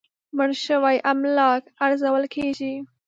[0.37, 2.73] مړ شوي املاک ارزول کېږي.